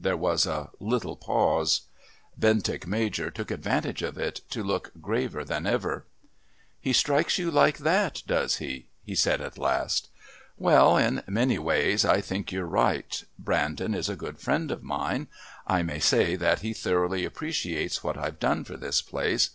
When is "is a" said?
13.92-14.16